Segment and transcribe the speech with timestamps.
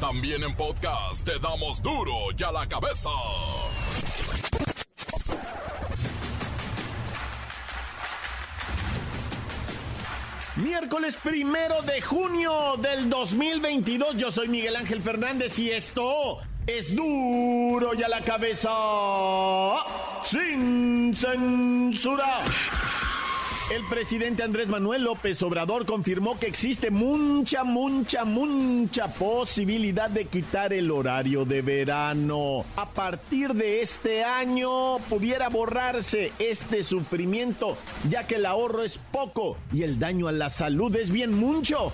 [0.00, 3.10] También en podcast te damos duro y a la cabeza.
[10.54, 14.16] Miércoles primero de junio del 2022.
[14.16, 18.70] Yo soy Miguel Ángel Fernández y esto es duro y a la cabeza.
[20.22, 22.44] Sin censura.
[23.70, 30.72] El presidente Andrés Manuel López Obrador confirmó que existe mucha, mucha, mucha posibilidad de quitar
[30.72, 32.64] el horario de verano.
[32.76, 37.76] A partir de este año pudiera borrarse este sufrimiento,
[38.08, 41.92] ya que el ahorro es poco y el daño a la salud es bien mucho.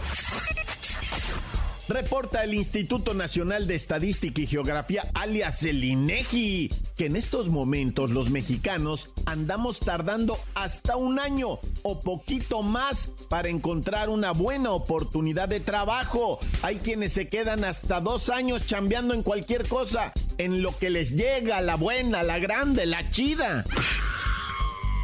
[1.88, 8.10] Reporta el Instituto Nacional de Estadística y Geografía, alias el INEGI, que en estos momentos
[8.10, 15.50] los mexicanos andamos tardando hasta un año o poquito más para encontrar una buena oportunidad
[15.50, 16.38] de trabajo.
[16.62, 21.10] Hay quienes se quedan hasta dos años chambeando en cualquier cosa, en lo que les
[21.10, 23.66] llega, la buena, la grande, la chida.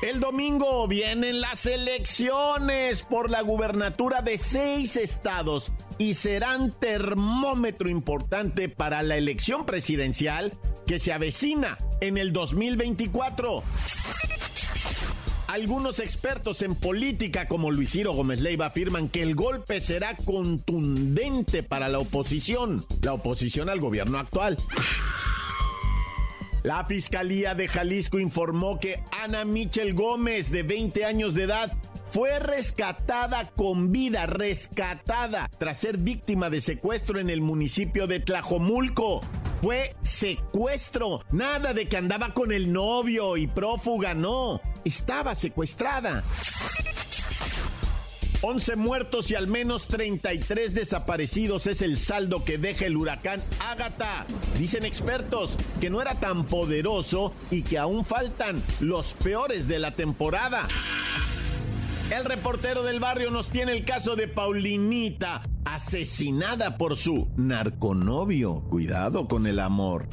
[0.00, 8.70] El domingo vienen las elecciones por la gubernatura de seis estados y serán termómetro importante
[8.70, 10.54] para la elección presidencial
[10.86, 13.62] que se avecina en el 2024.
[15.46, 21.62] Algunos expertos en política como Luis Ciro Gómez Leiva afirman que el golpe será contundente
[21.62, 24.56] para la oposición, la oposición al gobierno actual.
[26.62, 31.76] La Fiscalía de Jalisco informó que Ana Michel Gómez, de 20 años de edad,
[32.10, 39.20] fue rescatada con vida, rescatada, tras ser víctima de secuestro en el municipio de Tlajomulco.
[39.62, 46.24] Fue secuestro, nada de que andaba con el novio y prófuga, no, estaba secuestrada.
[48.42, 54.24] 11 muertos y al menos 33 desaparecidos es el saldo que deja el huracán Ágata.
[54.58, 59.94] Dicen expertos que no era tan poderoso y que aún faltan los peores de la
[59.94, 60.68] temporada.
[62.10, 68.64] El reportero del barrio nos tiene el caso de Paulinita, asesinada por su narconovio.
[68.68, 70.08] Cuidado con el amor.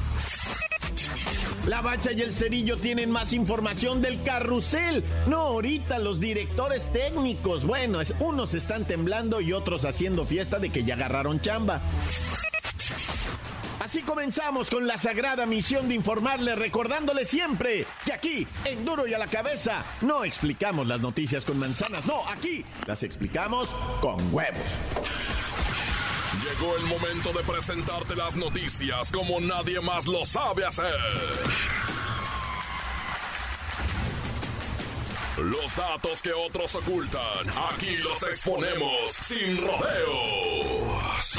[1.66, 5.02] La Bacha y el Cerillo tienen más información del carrusel.
[5.26, 7.66] No, ahorita los directores técnicos.
[7.66, 11.82] Bueno, es, unos están temblando y otros haciendo fiesta de que ya agarraron chamba.
[13.88, 19.14] Así comenzamos con la sagrada misión de informarle, recordándole siempre que aquí, en Duro y
[19.14, 24.60] a la Cabeza, no explicamos las noticias con manzanas, no, aquí las explicamos con huevos.
[26.44, 31.00] Llegó el momento de presentarte las noticias como nadie más lo sabe hacer.
[35.38, 41.38] Los datos que otros ocultan, aquí los exponemos sin rodeos.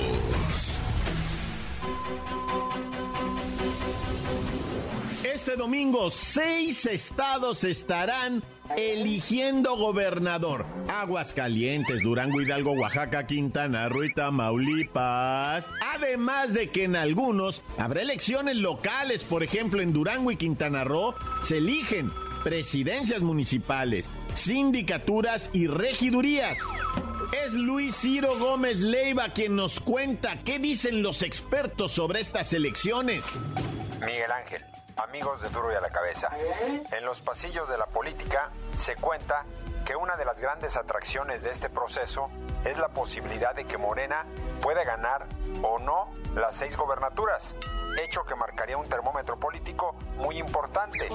[5.41, 8.43] Este domingo, seis estados estarán
[8.77, 10.67] eligiendo gobernador.
[10.87, 15.67] Aguascalientes, Durango, Hidalgo, Oaxaca, Quintana Roo y Tamaulipas.
[15.95, 21.15] Además de que en algunos habrá elecciones locales, por ejemplo en Durango y Quintana Roo,
[21.41, 22.11] se eligen
[22.43, 26.59] presidencias municipales, sindicaturas y regidurías.
[27.43, 33.25] Es Luis Ciro Gómez Leiva quien nos cuenta qué dicen los expertos sobre estas elecciones.
[34.05, 34.61] Miguel Ángel.
[35.03, 36.29] Amigos de Duro y a la Cabeza,
[36.91, 39.45] en los pasillos de la política se cuenta
[39.85, 42.29] que una de las grandes atracciones de este proceso
[42.63, 44.25] es la posibilidad de que Morena
[44.61, 45.25] pueda ganar
[45.63, 47.55] o no las seis gobernaturas,
[48.01, 51.09] hecho que marcaría un termómetro político muy importante,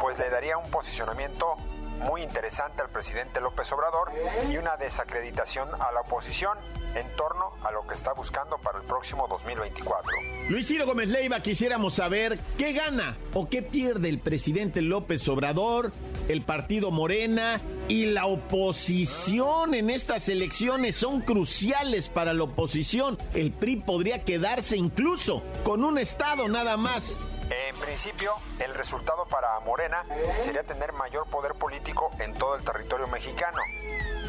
[0.00, 1.56] pues le daría un posicionamiento
[2.00, 4.10] muy interesante al presidente López Obrador
[4.48, 6.58] y una desacreditación a la oposición
[6.94, 10.10] en torno a lo que está buscando para el próximo 2024.
[10.48, 15.92] Luis Ciro Gómez Leiva, quisiéramos saber qué gana o qué pierde el presidente López Obrador,
[16.28, 23.18] el partido Morena y la oposición en estas elecciones son cruciales para la oposición.
[23.34, 27.20] El PRI podría quedarse incluso con un estado nada más.
[27.50, 30.04] En principio, el resultado para Morena
[30.38, 33.58] sería tener mayor poder político en todo el territorio mexicano.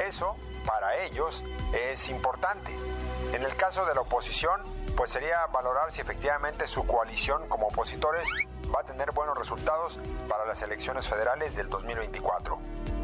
[0.07, 0.35] Eso,
[0.65, 1.43] para ellos,
[1.73, 2.75] es importante.
[3.33, 4.61] En el caso de la oposición,
[4.95, 8.27] pues sería valorar si efectivamente su coalición como opositores
[8.73, 12.57] va a tener buenos resultados para las elecciones federales del 2024.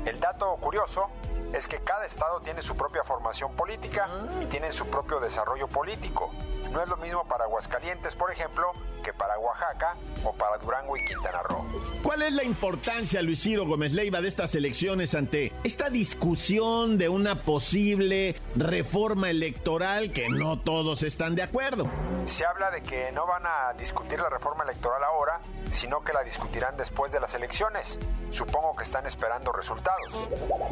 [0.06, 1.09] El dato curioso
[1.54, 4.07] es que cada estado tiene su propia formación política
[4.42, 6.31] y tiene su propio desarrollo político.
[6.71, 8.71] No es lo mismo para Aguascalientes, por ejemplo,
[9.03, 9.95] que para Oaxaca
[10.33, 11.65] para Durango y Quintana Roo.
[12.03, 17.09] ¿Cuál es la importancia, Luis Ciro Gómez Leiva, de estas elecciones ante esta discusión de
[17.09, 21.88] una posible reforma electoral que no todos están de acuerdo?
[22.25, 25.39] Se habla de que no van a discutir la reforma electoral ahora,
[25.71, 28.00] sino que la discutirán después de las elecciones.
[28.31, 30.07] Supongo que están esperando resultados.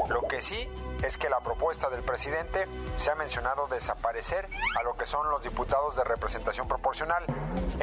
[0.10, 0.68] Lo que sí
[1.04, 2.66] es que la propuesta del presidente
[2.98, 4.48] se ha mencionado desaparecer
[4.80, 7.24] a lo que son los diputados de representación proporcional.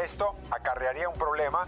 [0.02, 1.62] Esto acarrearía un problema,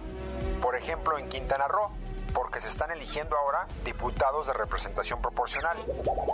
[0.61, 1.91] por ejemplo, en Quintana Roo,
[2.33, 5.77] porque se están eligiendo ahora diputados de representación proporcional.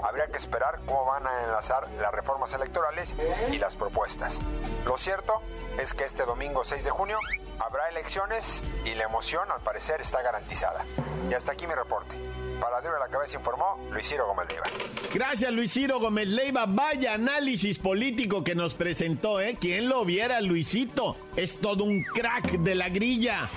[0.02, 3.14] Habría que esperar cómo van a enlazar las reformas electorales
[3.52, 4.40] y las propuestas.
[4.86, 5.42] Lo cierto
[5.78, 7.18] es que este domingo 6 de junio
[7.58, 10.84] habrá elecciones y la emoción al parecer está garantizada.
[11.30, 12.14] Y hasta aquí mi reporte.
[12.60, 14.66] Para Duro la Cabeza informó Luis Ciro Gómez Leiva.
[15.14, 16.66] Gracias Luis Ciro Gómez Leiva.
[16.66, 19.56] Vaya análisis político que nos presentó, ¿eh?
[19.60, 21.16] ¿Quién lo viera, Luisito?
[21.36, 23.48] Es todo un crack de la grilla.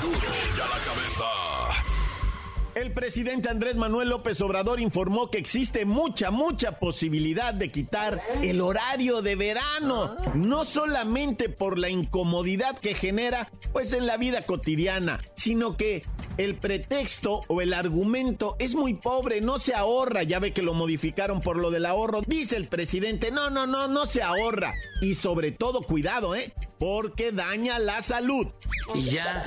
[0.00, 0.16] Duro
[0.56, 1.57] ya la cabeza.
[2.78, 8.60] El presidente Andrés Manuel López Obrador informó que existe mucha, mucha posibilidad de quitar el
[8.60, 15.18] horario de verano, no solamente por la incomodidad que genera, pues en la vida cotidiana,
[15.34, 16.04] sino que
[16.36, 20.72] el pretexto o el argumento es muy pobre, no se ahorra, ya ve que lo
[20.72, 24.72] modificaron por lo del ahorro, dice el presidente, no, no, no, no se ahorra.
[25.02, 26.52] Y sobre todo, cuidado, ¿eh?
[26.78, 28.46] Porque daña la salud.
[28.94, 29.44] Y ya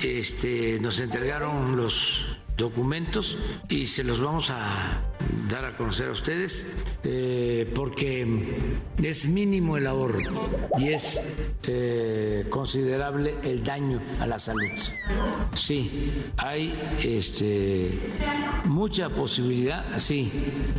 [0.00, 2.24] este, nos entregaron los
[2.58, 3.38] documentos
[3.68, 5.00] y se los vamos a
[5.48, 8.26] dar a conocer a ustedes eh, porque
[9.02, 10.18] es mínimo el ahorro
[10.76, 11.20] y es
[11.62, 14.68] eh, considerable el daño a la salud.
[15.54, 17.98] Sí, hay este,
[18.64, 20.30] mucha posibilidad, sí,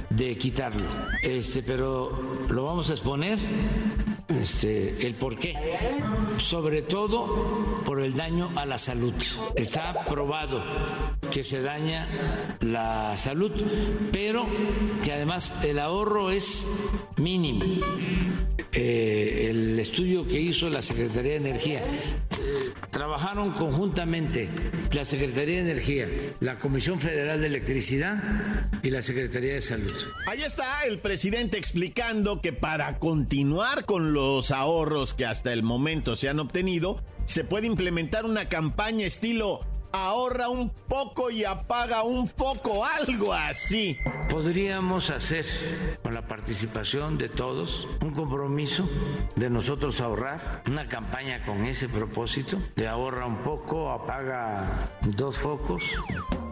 [0.09, 0.85] de quitarlo,
[1.23, 3.39] este, pero lo vamos a exponer
[4.29, 5.55] este, el por qué.
[6.37, 9.13] Sobre todo por el daño a la salud.
[9.55, 10.63] Está probado
[11.31, 13.51] que se daña la salud,
[14.11, 14.45] pero
[15.03, 16.67] que además el ahorro es
[17.17, 17.63] mínimo.
[18.71, 24.47] Eh, el estudio que hizo la Secretaría de Energía, eh, trabajaron conjuntamente
[24.91, 26.07] la Secretaría de Energía,
[26.39, 28.21] la Comisión Federal de Electricidad
[28.83, 29.91] y la Secretaría de Salud.
[30.27, 34.18] Ahí está el presidente explicando que para continuar con los
[34.51, 40.49] ahorros que hasta el momento se han obtenido, se puede implementar una campaña estilo ahorra
[40.49, 43.97] un poco y apaga un poco, algo así.
[44.29, 45.45] Podríamos hacer
[46.03, 48.87] con la participación de todos un compromiso
[49.35, 55.83] de nosotros ahorrar, una campaña con ese propósito, de ahorra un poco, apaga dos focos.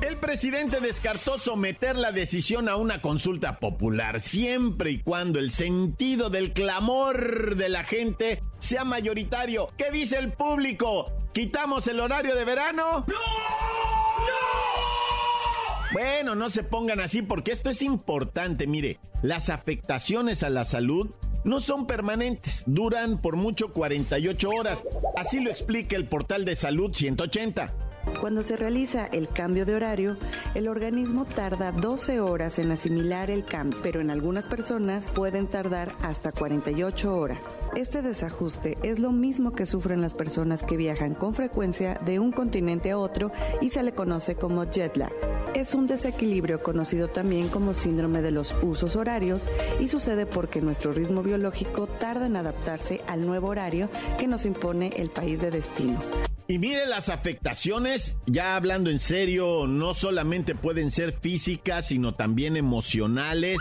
[0.01, 6.30] El presidente descartó someter la decisión a una consulta popular siempre y cuando el sentido
[6.30, 9.69] del clamor de la gente sea mayoritario.
[9.78, 11.12] ¿Qué dice el público?
[11.38, 13.06] ¿Quitamos el horario de verano?
[13.07, 13.16] ¡No!
[15.94, 18.66] Bueno, no se pongan así porque esto es importante.
[18.66, 21.12] Mire, las afectaciones a la salud
[21.44, 24.84] no son permanentes, duran por mucho 48 horas.
[25.16, 27.72] Así lo explica el portal de salud 180.
[28.19, 30.18] Cuando se realiza el cambio de horario,
[30.56, 35.92] el organismo tarda 12 horas en asimilar el cambio, pero en algunas personas pueden tardar
[36.01, 37.39] hasta 48 horas.
[37.75, 42.31] Este desajuste es lo mismo que sufren las personas que viajan con frecuencia de un
[42.31, 45.14] continente a otro y se le conoce como jet lag.
[45.54, 49.47] Es un desequilibrio conocido también como síndrome de los usos horarios
[49.80, 54.90] y sucede porque nuestro ritmo biológico tarda en adaptarse al nuevo horario que nos impone
[54.97, 55.99] el país de destino.
[56.49, 62.56] Y mire las afectaciones, ya hablando en serio, no solamente pueden ser físicas, sino también
[62.56, 63.57] emocionales.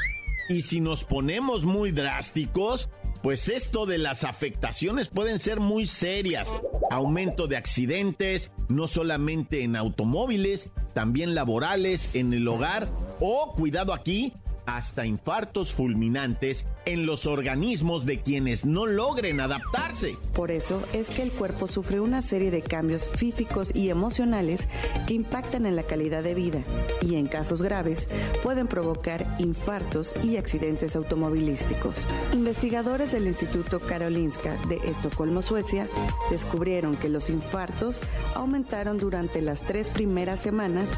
[0.48, 2.88] Y si nos ponemos muy drásticos,
[3.24, 6.48] pues esto de las afectaciones pueden ser muy serias.
[6.88, 12.88] Aumento de accidentes, no solamente en automóviles, también laborales, en el hogar
[13.18, 14.32] o, cuidado aquí,
[14.66, 20.16] hasta infartos fulminantes en los organismos de quienes no logren adaptarse.
[20.34, 24.68] Por eso es que el cuerpo sufre una serie de cambios físicos y emocionales
[25.06, 26.62] que impactan en la calidad de vida
[27.00, 28.08] y en casos graves
[28.42, 32.06] pueden provocar infartos y accidentes automovilísticos.
[32.32, 35.86] Investigadores del Instituto Karolinska de Estocolmo, Suecia,
[36.30, 38.00] descubrieron que los infartos
[38.34, 40.90] aumentaron durante las tres primeras semanas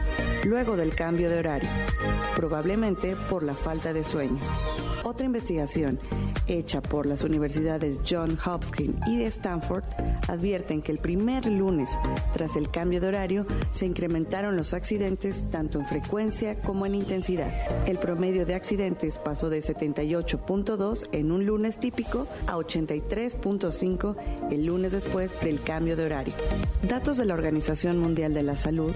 [0.48, 1.68] luego del cambio de horario,
[2.34, 4.40] probablemente por la falta de sueño.
[5.04, 5.98] Otra investigación
[6.48, 9.84] hecha por las universidades John Hopkins y de Stanford,
[10.28, 11.90] advierten que el primer lunes
[12.32, 17.52] tras el cambio de horario se incrementaron los accidentes tanto en frecuencia como en intensidad.
[17.86, 24.16] El promedio de accidentes pasó de 78.2 en un lunes típico a 83.5
[24.50, 26.34] el lunes después del cambio de horario.
[26.82, 28.92] Datos de la Organización Mundial de la Salud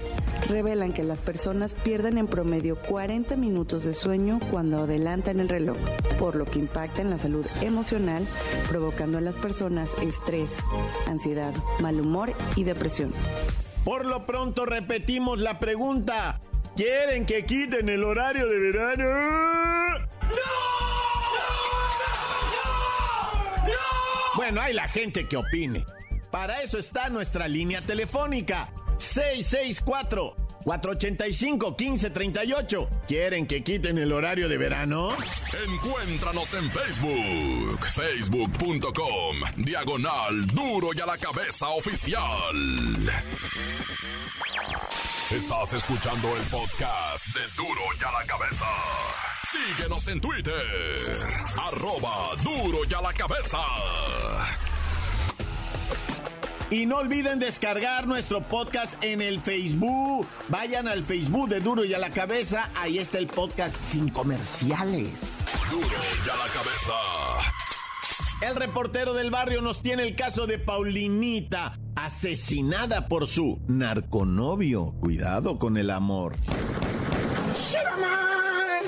[0.49, 5.77] revelan que las personas pierden en promedio 40 minutos de sueño cuando adelantan el reloj,
[6.19, 8.25] por lo que impacta en la salud emocional,
[8.69, 10.57] provocando en las personas estrés,
[11.07, 13.11] ansiedad, mal humor y depresión.
[13.83, 16.41] Por lo pronto repetimos la pregunta.
[16.75, 19.99] ¿Quieren que quiten el horario de verano?
[19.99, 20.73] ¡No!
[24.35, 25.85] Bueno, hay la gente que opine.
[26.31, 32.87] Para eso está nuestra línea telefónica 664 485-1538.
[33.07, 35.11] ¿Quieren que quiten el horario de verano?
[35.67, 42.55] Encuéntranos en Facebook, facebook.com, diagonal duro y a la cabeza oficial.
[45.31, 48.65] Estás escuchando el podcast de duro y a la cabeza.
[49.51, 51.19] Síguenos en Twitter,
[51.57, 53.57] arroba duro y a la cabeza.
[56.73, 60.25] Y no olviden descargar nuestro podcast en el Facebook.
[60.49, 62.71] Vayan al Facebook de Duro y a la Cabeza.
[62.75, 65.37] Ahí está el podcast sin comerciales.
[65.69, 66.93] Duro y a la Cabeza.
[68.41, 74.95] El reportero del barrio nos tiene el caso de Paulinita, asesinada por su narconovio.
[74.99, 76.33] Cuidado con el amor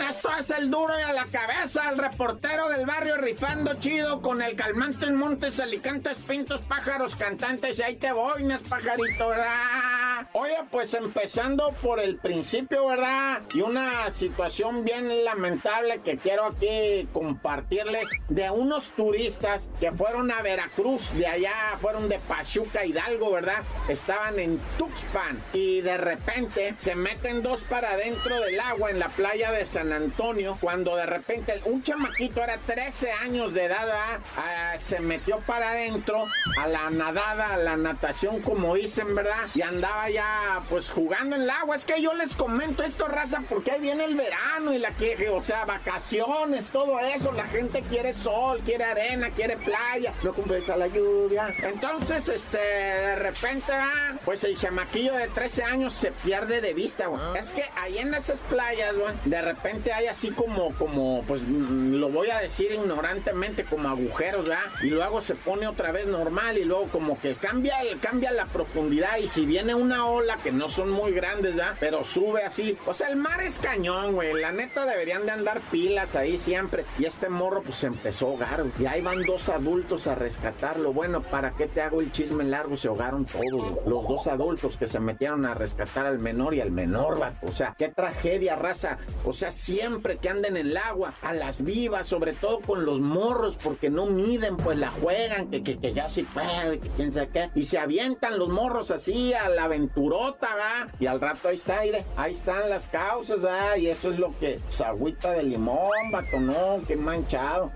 [0.09, 4.55] es el duro y a la cabeza, el reportero del barrio rifando chido con el
[4.55, 9.94] calmante en montes, alicantes, pintos, pájaros, cantantes, y ahí te voy, nes pajarito, ¿verdad?
[10.37, 13.41] Oye, pues empezando por el principio, ¿verdad?
[13.53, 20.41] Y una situación bien lamentable que quiero aquí compartirles de unos turistas que fueron a
[20.41, 23.63] Veracruz, de allá fueron de Pachuca, Hidalgo, ¿verdad?
[23.87, 29.07] Estaban en Tuxpan y de repente se meten dos para adentro del agua en la
[29.07, 34.73] playa de San Antonio cuando de repente un chamaquito era 13 años de edad, ah,
[34.81, 36.25] se metió para adentro
[36.57, 39.47] a la nadada, a la natación, como dicen, ¿verdad?
[39.53, 40.24] Y andaba ya
[40.69, 41.75] pues jugando en el agua.
[41.75, 45.29] Es que yo les comento esto, raza, porque ahí viene el verano y la que,
[45.29, 47.31] o sea, vacaciones, todo eso.
[47.31, 51.53] La gente quiere sol, quiere arena, quiere playa, no compensa la lluvia.
[51.63, 57.07] Entonces, este, de repente, ah, pues el chamaquillo de 13 años se pierde de vista,
[57.07, 57.21] güey.
[57.37, 61.95] Es que ahí en esas playas, güey, de repente hay así como, como, pues mm,
[61.95, 64.63] lo voy a decir ignorantemente, como agujeros, ¿verdad?
[64.81, 69.17] Y luego se pone otra vez normal y luego como que cambia, cambia la profundidad
[69.17, 71.75] y si viene una ola que no son muy grandes, ¿verdad?
[71.79, 72.77] Pero sube así.
[72.85, 74.33] O sea, el mar es cañón, güey.
[74.33, 76.85] La neta deberían de andar pilas ahí siempre.
[76.97, 78.65] Y este morro pues se empezó a ahogar.
[78.79, 80.93] Y ahí van dos adultos a rescatarlo.
[80.93, 82.75] Bueno, ¿para qué te hago el chisme largo?
[82.75, 83.85] Se ahogaron todos.
[83.85, 87.33] Los dos adultos que se metieron a rescatar al menor y al menor, ¿va?
[87.41, 88.97] O sea, qué tragedia, raza.
[89.23, 93.01] O sea, siempre que anden en el agua, a las vivas, sobre todo con los
[93.01, 97.11] morros, porque no miden, pues la juegan, que, que, que ya sí puede, que quién
[97.11, 99.67] sabe qué, y se avientan los morros así a la
[100.11, 100.87] ¿va?
[100.99, 101.79] Y al rato ahí está,
[102.15, 103.77] ahí están las causas, ¿va?
[103.77, 107.71] Y eso es lo que, pues, agüita de limón, vato, no, qué manchado.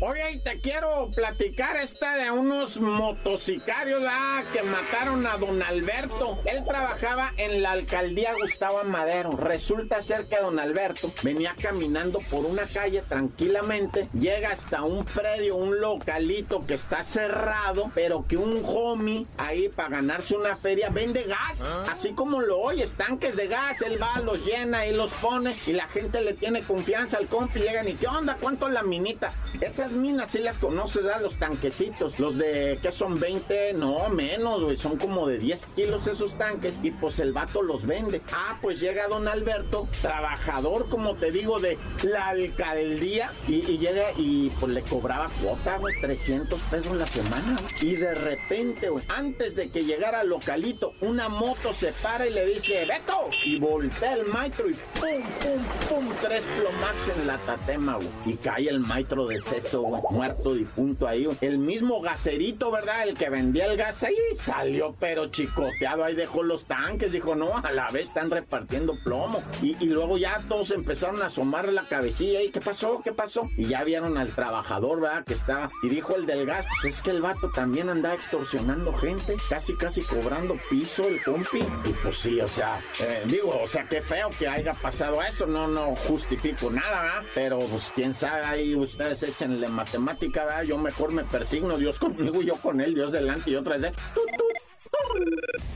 [0.00, 4.42] Oye, y te quiero platicar esta de unos motocicarios ¿va?
[4.52, 6.38] que mataron a don Alberto.
[6.44, 9.30] Él trabajaba en la alcaldía Gustavo Madero.
[9.30, 15.56] Resulta ser que don Alberto venía caminando por una calle tranquilamente, llega hasta un predio,
[15.56, 21.24] un localito que está cerrado, pero que un homie ahí para ganarse una feria vende
[21.24, 21.84] gas, ¿Ah?
[21.90, 25.72] así como lo oyes, tanques de gas, él va, los llena y los pone y
[25.72, 28.36] la gente le tiene confianza al compi, llegan y ¿qué onda?
[28.40, 29.32] ¿Cuánto la minita?
[29.60, 31.22] Esas minas sí las conoces, ¿verdad?
[31.22, 36.06] Los tanquecitos, los de que son 20, no menos, güey, son como de 10 kilos
[36.06, 38.20] esos tanques y pues el vato los vende.
[38.32, 44.12] Ah, pues llega don Alberto, trabaja trabajador, como te digo, de la alcaldía y, llega
[44.16, 47.56] y pues le cobraba cuota, güey, 300 pesos la semana.
[47.80, 52.30] Y de repente, güey, antes de que llegara al localito, una moto se para y
[52.30, 57.38] le dice, Beto, y voltea el maestro y pum, pum, pum, tres plomazos en la
[57.38, 58.08] tatema, güey.
[58.26, 63.08] Y cae el maestro de seso, güey, muerto, difunto ahí, El mismo gaserito, ¿verdad?
[63.08, 67.58] El que vendía el gas ahí salió, pero chicoteado, ahí dejó los tanques, dijo, no,
[67.58, 69.42] a la vez están repartiendo plomo.
[69.62, 73.00] Y, y luego ya todos empezaron a asomar la cabecilla y ¿qué pasó?
[73.02, 73.42] ¿Qué pasó?
[73.56, 75.24] Y ya vieron al trabajador, ¿verdad?
[75.24, 78.92] Que estaba, y dijo el del gas, pues es que el vato también andaba extorsionando
[78.94, 81.58] gente, casi, casi cobrando piso el compi.
[81.84, 85.46] Y pues sí, o sea, eh, digo, o sea, qué feo que haya pasado eso,
[85.46, 87.22] no, no justifico nada, ¿verdad?
[87.34, 90.62] Pero pues quién sabe, ahí ustedes échenle matemática, ¿verdad?
[90.62, 93.92] Yo mejor me persigno, Dios conmigo y yo con él, Dios delante y otra vez.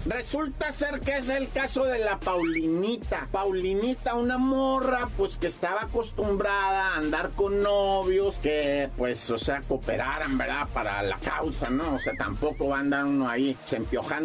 [0.07, 3.29] Resulta ser que es el caso de la Paulinita.
[3.31, 9.61] Paulinita, una morra, pues que estaba acostumbrada a andar con novios que, pues, o sea,
[9.61, 10.69] cooperaran, ¿verdad?
[10.73, 11.97] Para la causa, ¿no?
[11.97, 13.57] O sea, tampoco va a andar uno ahí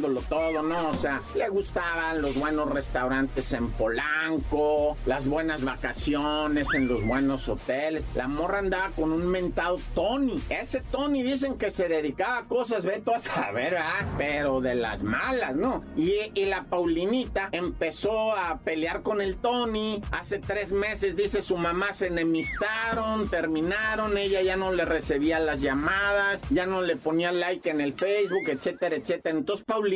[0.03, 0.89] empiojándolo todo, ¿no?
[0.89, 7.47] O sea, le gustaban los buenos restaurantes en Polanco, las buenas vacaciones en los buenos
[7.47, 8.03] hoteles.
[8.15, 10.41] La morra andaba con un mentado Tony.
[10.49, 14.05] Ese Tony dicen que se dedicaba a cosas, veto a saber, ¿verdad?
[14.17, 15.83] Pero de las malas, ¿no?
[15.95, 20.01] Y, la Paulinita empezó a pelear con el Tony.
[20.11, 24.17] Hace tres meses, dice su mamá, se enemistaron, terminaron.
[24.17, 28.43] Ella ya no le recibía las llamadas, ya no le ponía like en el Facebook,
[28.47, 29.37] etcétera, etcétera.
[29.37, 29.92] Entonces Paulinita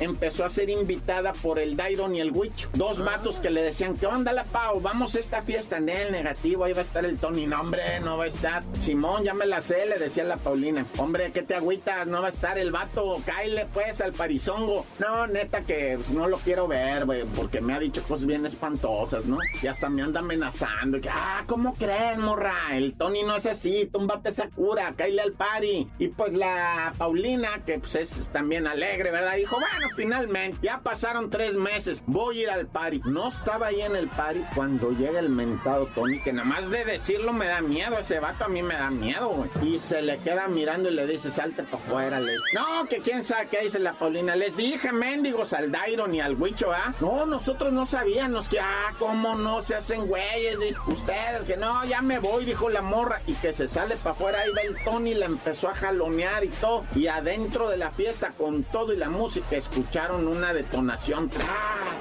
[0.00, 2.68] empezó a ser invitada por el Dairon y el Witch.
[2.72, 3.04] Dos ah.
[3.04, 4.80] vatos que le decían, ¿qué onda la Pau?
[4.80, 7.46] Vamos a esta fiesta en el negativo, ahí va a estar el Tony.
[7.46, 8.62] No, hombre, no va a estar.
[8.80, 10.84] Simón, ya me la sé, le decía la Paulina.
[10.98, 12.06] Hombre, ¿qué te agüitas?
[12.06, 13.20] No va a estar el vato.
[13.24, 14.86] Cáile pues al parizongo.
[14.98, 18.46] No, neta que pues, no lo quiero ver, güey, porque me ha dicho cosas bien
[18.46, 19.38] espantosas, ¿no?
[19.62, 21.00] Y hasta me anda amenazando.
[21.00, 22.54] Que, ah, ¿cómo crees, morra?
[22.72, 25.88] El Tony no es así, túmbate esa cura, caile al pari.
[25.98, 29.33] Y pues la Paulina, que pues es también alegre, ¿verdad?
[29.34, 33.00] Dijo, bueno, finalmente, ya pasaron tres meses, voy a ir al pari.
[33.04, 36.84] No estaba ahí en el pari cuando llega el mentado Tony, que nada más de
[36.84, 39.50] decirlo me da miedo, ese vato a mí me da miedo, güey.
[39.62, 42.34] Y se le queda mirando y le dice, salte para afuera, le.
[42.54, 44.36] No, que quién sabe qué dice la Paulina.
[44.36, 46.92] Les dije, mendigos, al Dairon y al Huicho, ¿ah?
[47.00, 52.02] No, nosotros no sabíamos que, ah, cómo no se hacen güeyes, ustedes, que no, ya
[52.02, 53.22] me voy, dijo la morra.
[53.26, 56.48] Y que se sale para afuera, ahí va el Tony, la empezó a jalonear y
[56.48, 56.84] todo.
[56.94, 61.30] Y adentro de la fiesta, con todo y la música, escucharon una detonación.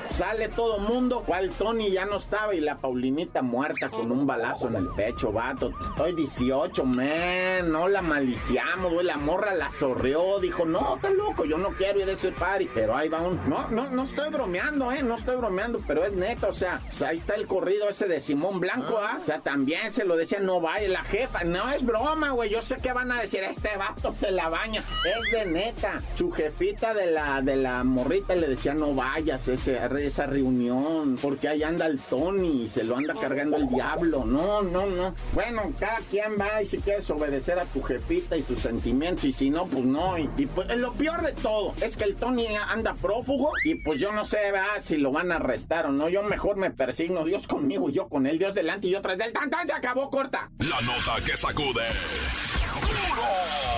[0.09, 4.67] Sale todo mundo, cual Tony ya no estaba y la Paulinita muerta con un balazo
[4.67, 5.73] en el pecho, vato.
[5.81, 9.05] Estoy 18, man, no la maliciamos, güey.
[9.05, 12.69] La morra la sorrió, dijo, no, está loco, yo no quiero ir a ese party.
[12.73, 13.49] Pero ahí va un.
[13.49, 17.17] No, no, no estoy bromeando, eh, no estoy bromeando, pero es neto, o sea, ahí
[17.17, 19.17] está el corrido ese de Simón Blanco, ¿ah?
[19.19, 21.43] O sea, también se lo decía, no vaya la jefa.
[21.43, 22.49] No es broma, güey.
[22.49, 24.83] Yo sé que van a decir, este vato se la baña.
[25.05, 26.01] Es de neta.
[26.15, 31.47] Su jefita de la, de la morrita le decía, no vayas a esa reunión, porque
[31.47, 34.25] ahí anda el Tony y se lo anda cargando el diablo.
[34.25, 35.13] No, no, no.
[35.33, 39.33] Bueno, cada quien va y si quieres obedecer a tu jefita y tus sentimientos, y
[39.33, 40.17] si no, pues no.
[40.17, 44.11] Y, pues lo peor de todo es que el Tony anda prófugo y pues yo
[44.11, 44.39] no sé
[44.81, 46.09] si lo van a arrestar o no.
[46.09, 49.17] Yo mejor me persigno, Dios conmigo y yo con él, Dios delante y yo tras
[49.17, 50.49] del tan tan se acabó corta.
[50.59, 51.87] La nota que sacude.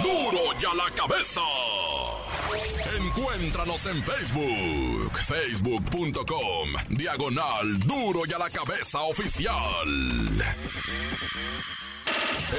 [0.02, 1.42] Duro, duro ya la cabeza.
[3.18, 9.88] Encuéntranos en Facebook, facebook.com, diagonal duro y a la cabeza oficial.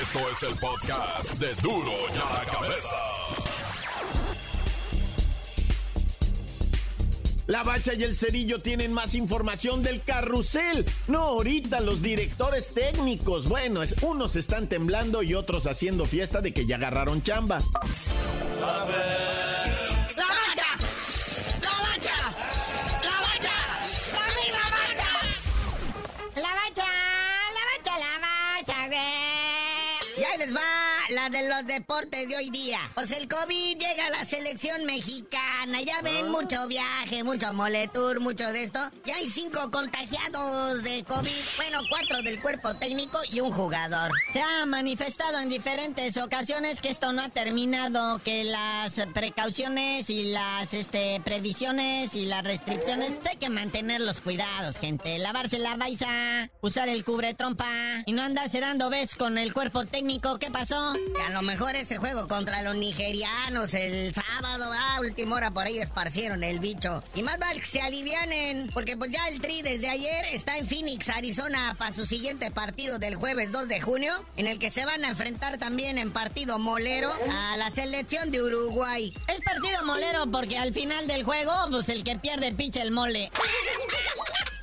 [0.01, 2.97] Esto es el podcast de duro y a la cabeza.
[7.47, 10.87] La Bacha y el Cerillo tienen más información del carrusel.
[11.07, 13.47] No ahorita los directores técnicos.
[13.47, 17.59] Bueno, es, unos están temblando y otros haciendo fiesta de que ya agarraron chamba.
[17.59, 19.26] de
[31.57, 32.79] los deportes de hoy día.
[32.95, 35.81] Pues el COVID llega a la selección mexicana.
[35.83, 36.31] Ya ven, ah.
[36.31, 38.81] mucho viaje, mucho moletour, mucho de esto.
[39.05, 41.31] Ya hay cinco contagiados de COVID.
[41.57, 44.13] Bueno, cuatro del cuerpo técnico y un jugador.
[44.33, 50.25] Se ha manifestado en diferentes ocasiones que esto no ha terminado, que las precauciones y
[50.25, 55.19] las este, previsiones y las restricciones hay que mantener los cuidados, gente.
[55.19, 57.71] Lavarse la baisa, usar el cubre trompa
[58.05, 60.39] y no andarse dando besos con el cuerpo técnico.
[60.39, 60.95] ¿Qué pasó?
[61.27, 65.79] a lo mejor ese juego contra los nigerianos el sábado, a última hora por ahí
[65.79, 67.03] esparcieron el bicho.
[67.15, 70.67] Y más vale que se alivianen, porque pues ya el Tri desde ayer está en
[70.67, 74.85] Phoenix, Arizona, para su siguiente partido del jueves 2 de junio, en el que se
[74.85, 79.15] van a enfrentar también en partido molero a la selección de Uruguay.
[79.29, 83.31] Es partido molero porque al final del juego, pues el que pierde picha el mole.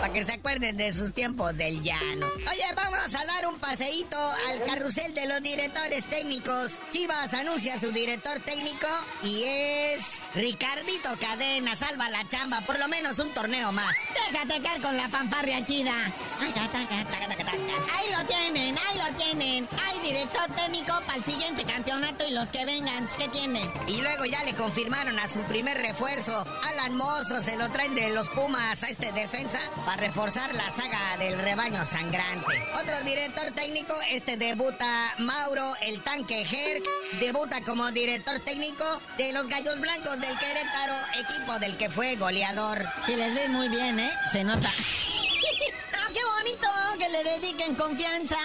[0.00, 2.26] Para que se acuerden de sus tiempos del llano.
[2.50, 4.16] Oye, vamos a dar un paseíto
[4.48, 6.78] al carrusel de los directores técnicos.
[6.92, 8.86] Chivas anuncia a su director técnico
[9.22, 10.00] y es
[10.34, 11.74] Ricardito Cadena.
[11.74, 13.94] Salva la chamba, por lo menos un torneo más.
[14.30, 15.92] Déjate caer con la fanfarria chida.
[16.40, 19.68] Ahí lo tienen, ahí lo tienen.
[19.84, 23.68] Hay director técnico para el siguiente campeonato y los que vengan, ¿qué tienen?
[23.88, 26.46] Y luego ya le confirmaron a su primer refuerzo.
[26.68, 31.16] Alan Mozo se lo traen de los Pumas a este defensa para reforzar la saga
[31.18, 32.62] del rebaño sangrante.
[32.80, 36.84] Otro director técnico, este debuta Mauro el tanque Herc,
[37.20, 38.84] debuta como director técnico
[39.18, 42.82] de los Gallos Blancos del Querétaro, equipo del que fue goleador.
[43.04, 44.10] Que les ve muy bien, ¿eh?
[44.32, 44.68] Se nota.
[45.92, 46.68] ¡Ah, qué bonito!
[46.98, 48.36] Que le dediquen confianza,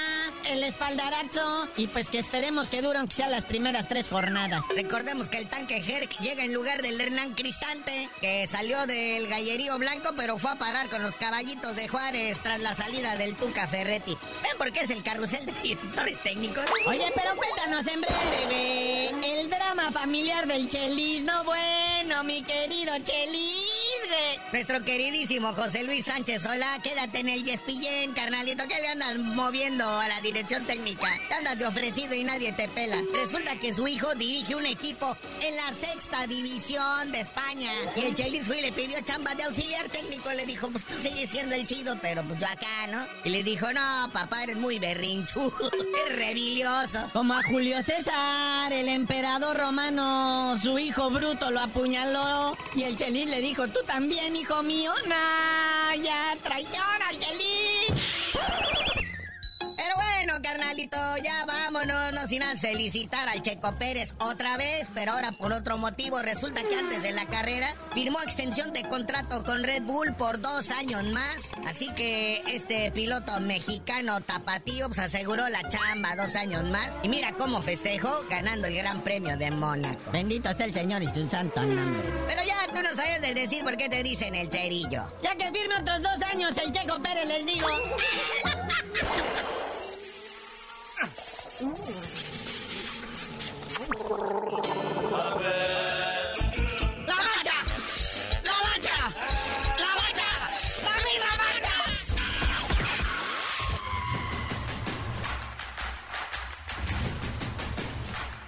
[0.46, 4.64] el espaldarazo y pues que esperemos que duren que sean las primeras tres jornadas.
[4.76, 9.78] Recordemos que el tanque Herc llega en lugar del Hernán Cristante, que salió del gallerío
[9.78, 13.68] blanco, pero fue a parar con los caballitos de Juárez tras la salida del Tuca
[13.68, 14.18] Ferretti.
[14.44, 16.66] ¿Ven por qué es el carrusel de directores técnicos?
[16.88, 23.83] Oye, pero cuéntanos en breve, el drama familiar del Chelis, no bueno, mi querido Chelis.
[24.52, 28.67] Nuestro queridísimo José Luis Sánchez Hola, quédate en el Yespillén, carnalito.
[28.67, 31.08] ¿Qué le andas moviendo a la dirección técnica?
[31.28, 32.97] Te andas de ofrecido y nadie te pela.
[33.15, 37.71] Resulta que su hijo dirige un equipo en la sexta división de España.
[37.95, 40.30] Y el Chelis fue y le pidió chamba de auxiliar técnico.
[40.32, 43.08] Le dijo, pues tú sigues siendo el chido, pero pues yo acá, ¿no?
[43.23, 45.52] Y le dijo, no, papá, eres muy berrinchu.
[46.06, 47.10] eres revilioso.
[47.12, 52.56] Como a Julio César, el emperador romano, su hijo bruto lo apuñaló.
[52.76, 54.92] Y el Chelis le dijo, tú también, hijo mío.
[55.08, 57.62] No, ya, traición bueno,
[60.44, 65.78] carnalito, ya vámonos, no sin felicitar al Checo Pérez otra vez, pero ahora por otro
[65.78, 66.22] motivo.
[66.22, 70.70] Resulta que antes de la carrera firmó extensión de contrato con Red Bull por dos
[70.70, 71.52] años más.
[71.66, 76.92] Así que este piloto mexicano tapatío pues aseguró la chamba dos años más.
[77.02, 80.12] Y mira cómo festejó ganando el Gran Premio de Mónaco.
[80.12, 82.10] Bendito sea el Señor y su santo nombre.
[82.28, 85.12] Pero ya tú no sabes de decir por qué te dicen el cerillo.
[85.24, 87.68] Ya que firme otros dos años el Checo Pérez, les digo.
[91.62, 91.68] ¡La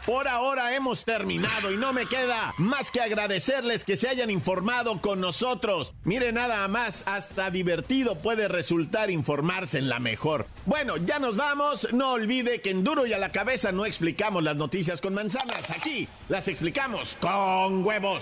[0.05, 5.01] Por ahora hemos terminado y no me queda más que agradecerles que se hayan informado
[5.01, 5.93] con nosotros.
[6.03, 10.45] Mire nada más, hasta divertido puede resultar informarse en la mejor.
[10.67, 11.91] Bueno, ya nos vamos.
[11.91, 15.71] No olvide que en duro y a la cabeza no explicamos las noticias con manzanas.
[15.71, 18.21] Aquí las explicamos con huevos.